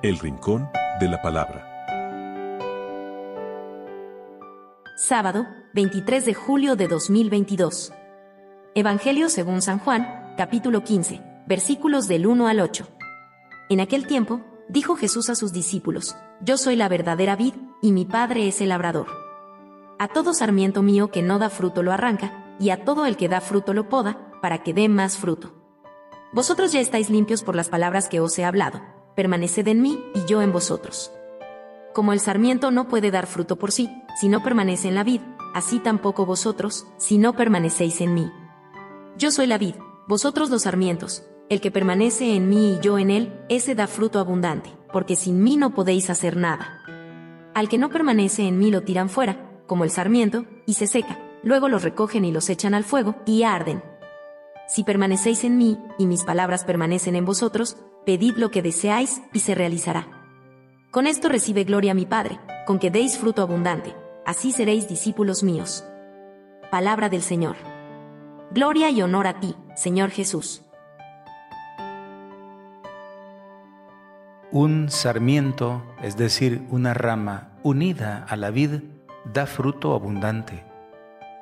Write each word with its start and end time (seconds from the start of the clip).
El 0.00 0.16
Rincón 0.20 0.70
de 1.00 1.08
la 1.08 1.20
Palabra. 1.20 1.66
Sábado, 4.96 5.48
23 5.74 6.24
de 6.24 6.34
julio 6.34 6.76
de 6.76 6.86
2022. 6.86 7.92
Evangelio 8.76 9.28
según 9.28 9.60
San 9.60 9.80
Juan, 9.80 10.34
capítulo 10.36 10.84
15, 10.84 11.20
versículos 11.48 12.06
del 12.06 12.28
1 12.28 12.46
al 12.46 12.60
8. 12.60 12.86
En 13.70 13.80
aquel 13.80 14.06
tiempo, 14.06 14.40
dijo 14.68 14.94
Jesús 14.94 15.30
a 15.30 15.34
sus 15.34 15.52
discípulos, 15.52 16.14
Yo 16.42 16.58
soy 16.58 16.76
la 16.76 16.88
verdadera 16.88 17.34
vid, 17.34 17.54
y 17.82 17.90
mi 17.90 18.04
Padre 18.04 18.46
es 18.46 18.60
el 18.60 18.68
labrador. 18.68 19.08
A 19.98 20.06
todo 20.06 20.32
sarmiento 20.32 20.80
mío 20.80 21.10
que 21.10 21.22
no 21.22 21.40
da 21.40 21.50
fruto 21.50 21.82
lo 21.82 21.90
arranca, 21.90 22.54
y 22.60 22.70
a 22.70 22.84
todo 22.84 23.04
el 23.04 23.16
que 23.16 23.28
da 23.28 23.40
fruto 23.40 23.74
lo 23.74 23.88
poda, 23.88 24.30
para 24.42 24.62
que 24.62 24.72
dé 24.72 24.88
más 24.88 25.16
fruto. 25.16 25.54
Vosotros 26.32 26.70
ya 26.70 26.78
estáis 26.78 27.10
limpios 27.10 27.42
por 27.42 27.56
las 27.56 27.68
palabras 27.68 28.08
que 28.08 28.20
os 28.20 28.38
he 28.38 28.44
hablado, 28.44 28.80
permaneced 29.18 29.66
en 29.66 29.82
mí 29.82 29.98
y 30.14 30.26
yo 30.26 30.42
en 30.42 30.52
vosotros. 30.52 31.10
Como 31.92 32.12
el 32.12 32.20
sarmiento 32.20 32.70
no 32.70 32.86
puede 32.86 33.10
dar 33.10 33.26
fruto 33.26 33.56
por 33.56 33.72
sí, 33.72 33.90
si 34.20 34.28
no 34.28 34.44
permanece 34.44 34.86
en 34.86 34.94
la 34.94 35.02
vid, 35.02 35.22
así 35.54 35.80
tampoco 35.80 36.24
vosotros, 36.24 36.86
si 36.98 37.18
no 37.18 37.32
permanecéis 37.32 38.00
en 38.00 38.14
mí. 38.14 38.30
Yo 39.16 39.32
soy 39.32 39.48
la 39.48 39.58
vid, 39.58 39.74
vosotros 40.06 40.50
los 40.50 40.62
sarmientos, 40.62 41.24
el 41.48 41.60
que 41.60 41.72
permanece 41.72 42.36
en 42.36 42.48
mí 42.48 42.74
y 42.74 42.80
yo 42.80 42.96
en 42.96 43.10
él, 43.10 43.40
ese 43.48 43.74
da 43.74 43.88
fruto 43.88 44.20
abundante, 44.20 44.70
porque 44.92 45.16
sin 45.16 45.42
mí 45.42 45.56
no 45.56 45.74
podéis 45.74 46.10
hacer 46.10 46.36
nada. 46.36 46.78
Al 47.56 47.68
que 47.68 47.76
no 47.76 47.90
permanece 47.90 48.46
en 48.46 48.56
mí 48.56 48.70
lo 48.70 48.82
tiran 48.82 49.08
fuera, 49.08 49.50
como 49.66 49.82
el 49.82 49.90
sarmiento, 49.90 50.44
y 50.64 50.74
se 50.74 50.86
seca, 50.86 51.18
luego 51.42 51.68
los 51.68 51.82
recogen 51.82 52.24
y 52.24 52.30
los 52.30 52.48
echan 52.50 52.72
al 52.72 52.84
fuego, 52.84 53.16
y 53.26 53.42
arden. 53.42 53.82
Si 54.68 54.84
permanecéis 54.84 55.44
en 55.44 55.56
mí, 55.56 55.78
y 55.98 56.06
mis 56.06 56.24
palabras 56.24 56.64
permanecen 56.64 57.16
en 57.16 57.24
vosotros, 57.24 57.78
pedid 58.04 58.36
lo 58.36 58.50
que 58.50 58.60
deseáis, 58.60 59.22
y 59.32 59.40
se 59.40 59.54
realizará. 59.54 60.06
Con 60.90 61.06
esto 61.06 61.30
recibe 61.30 61.64
gloria 61.64 61.94
mi 61.94 62.04
Padre, 62.04 62.38
con 62.66 62.78
que 62.78 62.90
deis 62.90 63.16
fruto 63.18 63.40
abundante, 63.40 63.96
así 64.26 64.52
seréis 64.52 64.86
discípulos 64.86 65.42
míos. 65.42 65.84
Palabra 66.70 67.08
del 67.08 67.22
Señor. 67.22 67.56
Gloria 68.50 68.90
y 68.90 69.00
honor 69.00 69.26
a 69.26 69.40
ti, 69.40 69.56
Señor 69.74 70.10
Jesús. 70.10 70.62
Un 74.50 74.90
sarmiento, 74.90 75.82
es 76.02 76.18
decir, 76.18 76.66
una 76.70 76.92
rama 76.92 77.52
unida 77.62 78.26
a 78.28 78.36
la 78.36 78.50
vid, 78.50 78.82
da 79.32 79.46
fruto 79.46 79.94
abundante. 79.94 80.64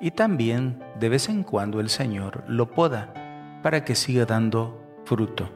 Y 0.00 0.12
también 0.12 0.82
de 1.02 1.08
vez 1.08 1.28
en 1.28 1.42
cuando 1.42 1.80
el 1.80 1.90
Señor 1.90 2.44
lo 2.46 2.70
poda 2.70 3.12
para 3.64 3.84
que 3.84 3.96
siga 3.96 4.24
dando 4.24 4.80
fruto. 5.04 5.50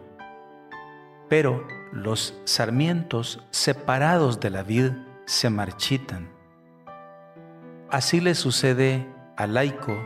Pero 1.29 1.65
los 1.93 2.37
sarmientos 2.43 3.45
separados 3.53 4.41
de 4.41 4.51
la 4.51 4.65
vid 4.65 4.91
se 5.25 5.49
marchitan. 5.49 6.29
Así 7.89 8.21
le 8.21 8.35
sucede 8.35 9.07
al 9.37 9.55
laico, 9.55 9.97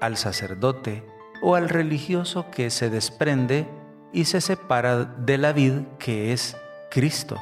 al 0.00 0.16
sacerdote 0.16 1.04
o 1.42 1.56
al 1.56 1.68
religioso 1.68 2.48
que 2.52 2.70
se 2.70 2.88
desprende 2.88 3.66
y 4.12 4.26
se 4.26 4.40
separa 4.40 5.04
de 5.04 5.36
la 5.36 5.52
vid 5.52 5.80
que 5.98 6.32
es 6.32 6.56
Cristo. 6.92 7.36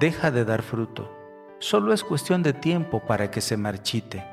Deja 0.00 0.32
de 0.32 0.44
dar 0.44 0.62
fruto. 0.62 1.16
Solo 1.60 1.92
es 1.92 2.02
cuestión 2.02 2.42
de 2.42 2.54
tiempo 2.54 3.06
para 3.06 3.30
que 3.30 3.40
se 3.40 3.56
marchite. 3.56 4.31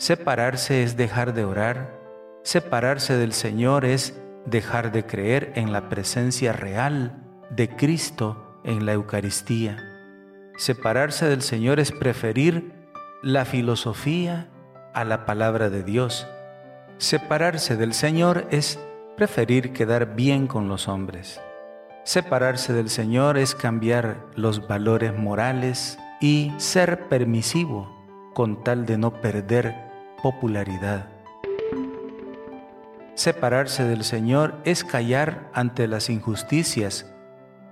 Separarse 0.00 0.82
es 0.82 0.96
dejar 0.96 1.34
de 1.34 1.44
orar. 1.44 2.00
Separarse 2.42 3.18
del 3.18 3.34
Señor 3.34 3.84
es 3.84 4.18
dejar 4.46 4.92
de 4.92 5.04
creer 5.04 5.52
en 5.56 5.72
la 5.72 5.90
presencia 5.90 6.54
real 6.54 7.22
de 7.50 7.68
Cristo 7.68 8.62
en 8.64 8.86
la 8.86 8.94
Eucaristía. 8.94 9.76
Separarse 10.56 11.28
del 11.28 11.42
Señor 11.42 11.80
es 11.80 11.92
preferir 11.92 12.72
la 13.22 13.44
filosofía 13.44 14.48
a 14.94 15.04
la 15.04 15.26
palabra 15.26 15.68
de 15.68 15.82
Dios. 15.82 16.26
Separarse 16.96 17.76
del 17.76 17.92
Señor 17.92 18.46
es 18.50 18.78
preferir 19.18 19.74
quedar 19.74 20.14
bien 20.16 20.46
con 20.46 20.66
los 20.66 20.88
hombres. 20.88 21.42
Separarse 22.04 22.72
del 22.72 22.88
Señor 22.88 23.36
es 23.36 23.54
cambiar 23.54 24.24
los 24.34 24.66
valores 24.66 25.14
morales 25.14 25.98
y 26.22 26.54
ser 26.56 27.06
permisivo 27.10 27.94
con 28.32 28.64
tal 28.64 28.86
de 28.86 28.96
no 28.96 29.20
perder 29.20 29.89
popularidad. 30.22 31.06
Separarse 33.14 33.84
del 33.84 34.04
Señor 34.04 34.54
es 34.64 34.84
callar 34.84 35.50
ante 35.52 35.86
las 35.86 36.08
injusticias 36.08 37.06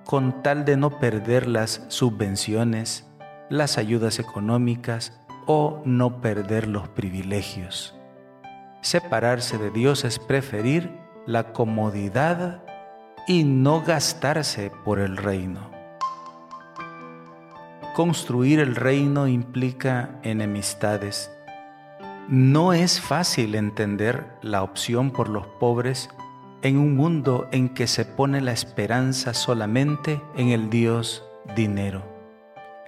con 0.05 0.43
tal 0.43 0.65
de 0.65 0.77
no 0.77 0.99
perder 0.99 1.47
las 1.47 1.85
subvenciones, 1.89 3.07
las 3.49 3.79
ayudas 3.79 4.19
económicas 4.19 5.21
o 5.47 5.83
no 5.85 6.21
perder 6.21 6.67
los 6.67 6.89
privilegios. 6.89 7.95
Separarse 8.81 9.59
de 9.59 9.71
Dios 9.71 10.05
es 10.05 10.19
preferir 10.19 10.99
la 11.27 11.53
comodidad 11.53 12.63
y 13.27 13.45
no 13.45 13.83
gastarse 13.83 14.71
por 14.85 14.99
el 14.99 15.17
reino. 15.17 15.71
Construir 17.95 18.61
el 18.61 18.77
reino 18.77 19.27
implica 19.27 20.21
enemistades. 20.23 21.31
No 22.29 22.75
es 22.75 23.01
fácil 23.01 23.55
entender 23.55 24.27
la 24.43 24.63
opción 24.63 25.11
por 25.11 25.29
los 25.29 25.47
pobres 25.47 26.11
en 26.63 26.77
un 26.77 26.95
mundo 26.95 27.49
en 27.53 27.71
que 27.71 27.87
se 27.87 28.05
pone 28.05 28.41
la 28.41 28.53
esperanza 28.53 29.33
solamente 29.33 30.21
en 30.37 30.49
el 30.49 30.69
Dios 30.69 31.25
dinero. 31.57 32.03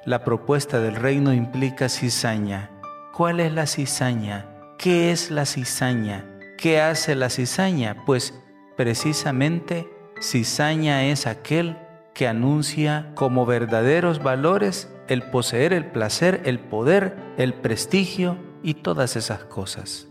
La 0.05 0.25
propuesta 0.25 0.81
del 0.81 0.97
reino 0.97 1.33
implica 1.33 1.89
cizaña. 1.89 2.71
¿Cuál 3.15 3.41
es 3.41 3.53
la 3.53 3.67
cizaña? 3.67 4.47
¿Qué 4.79 5.11
es 5.11 5.31
la 5.31 5.47
cizaña? 5.47 6.39
¿Qué 6.59 6.81
hace 6.81 7.15
la 7.15 7.31
cizaña? 7.31 8.05
Pues 8.05 8.39
precisamente 8.77 9.89
Cizaña 10.21 11.05
es 11.07 11.27
aquel 11.27 11.79
que 12.13 12.29
anuncia 12.29 13.11
como 13.15 13.47
verdaderos 13.47 14.23
valores 14.23 14.93
el 15.09 15.23
poseer 15.23 15.73
el 15.73 15.87
placer, 15.87 16.43
el 16.45 16.61
poder, 16.61 17.17
el 17.39 17.55
prestigio 17.55 18.37
y 18.63 18.75
todas 18.75 19.17
esas 19.17 19.45
cosas. 19.45 20.09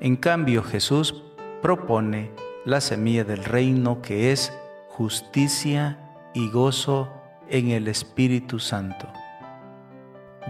En 0.00 0.16
cambio 0.16 0.62
Jesús 0.62 1.22
propone 1.62 2.32
la 2.64 2.80
semilla 2.80 3.24
del 3.24 3.44
reino 3.44 4.02
que 4.02 4.32
es 4.32 4.52
justicia 4.88 5.98
y 6.34 6.50
gozo 6.50 7.08
en 7.48 7.70
el 7.70 7.88
Espíritu 7.88 8.58
Santo. 8.58 9.08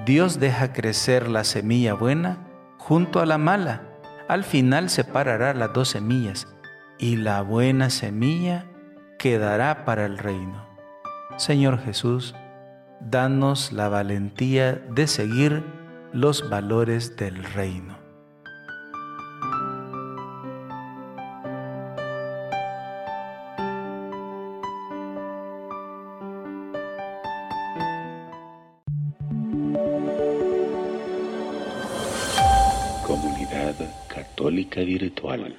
Dios 0.07 0.39
deja 0.39 0.73
crecer 0.73 1.29
la 1.29 1.45
semilla 1.45 1.95
buena 1.95 2.47
junto 2.79 3.21
a 3.21 3.27
la 3.27 3.39
mala. 3.39 3.83
Al 4.29 4.45
final 4.45 4.89
separará 4.89 5.55
las 5.55 5.73
dos 5.73 5.89
semillas 5.89 6.49
y 6.99 7.17
la 7.17 7.43
buena 7.43 7.91
semilla 7.91 8.67
quedará 9.19 9.85
para 9.85 10.07
el 10.07 10.19
reino. 10.19 10.67
Señor 11.37 11.81
Jesús, 11.81 12.35
danos 13.01 13.73
la 13.73 13.89
valentía 13.89 14.75
de 14.75 15.07
seguir 15.07 15.65
los 16.12 16.48
valores 16.50 17.16
del 17.16 17.43
reino. 17.44 17.97
Comunidad 33.06 33.77
Católica 34.09 34.80
Virtual. 34.80 35.56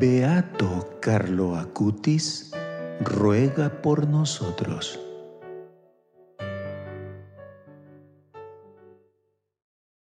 Beato 0.00 0.98
Carlo 1.00 1.56
Acutis, 1.56 2.52
ruega 3.00 3.82
por 3.82 4.06
nosotros. 4.06 4.98